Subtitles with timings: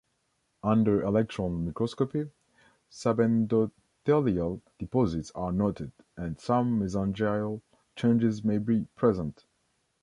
[0.63, 2.31] Under electron microscopy,
[2.91, 7.61] subendothelial deposits are noted, and some mesangial
[7.95, 9.45] changes may be present.